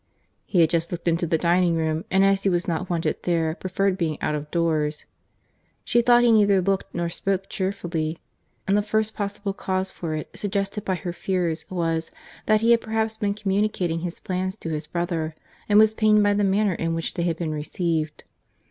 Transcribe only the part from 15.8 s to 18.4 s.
pained by the manner in which they had been received.